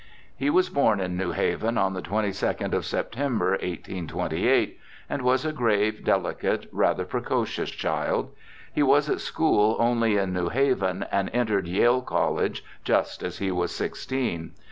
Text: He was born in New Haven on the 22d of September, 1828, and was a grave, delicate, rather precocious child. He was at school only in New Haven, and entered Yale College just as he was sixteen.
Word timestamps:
He 0.35 0.49
was 0.49 0.71
born 0.71 0.99
in 0.99 1.15
New 1.15 1.33
Haven 1.33 1.77
on 1.77 1.93
the 1.93 2.01
22d 2.01 2.73
of 2.73 2.87
September, 2.87 3.51
1828, 3.51 4.79
and 5.07 5.21
was 5.21 5.45
a 5.45 5.51
grave, 5.53 6.03
delicate, 6.03 6.67
rather 6.71 7.05
precocious 7.05 7.69
child. 7.69 8.33
He 8.73 8.81
was 8.81 9.11
at 9.11 9.19
school 9.19 9.75
only 9.77 10.17
in 10.17 10.33
New 10.33 10.49
Haven, 10.49 11.05
and 11.11 11.29
entered 11.33 11.67
Yale 11.67 12.01
College 12.01 12.65
just 12.83 13.21
as 13.21 13.37
he 13.37 13.51
was 13.51 13.71
sixteen. 13.75 14.53